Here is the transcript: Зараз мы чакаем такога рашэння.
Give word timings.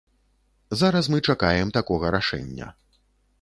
Зараз 0.79 1.09
мы 1.15 1.19
чакаем 1.33 1.75
такога 1.77 2.05
рашэння. 2.17 2.73